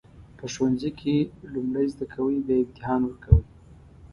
په 0.37 0.45
ښوونځي 0.53 0.91
کې 0.99 1.15
لومړی 1.53 1.85
زده 1.93 2.05
کوئ 2.13 2.35
بیا 2.47 2.57
امتحان 2.63 3.01
ورکوئ. 3.03 3.43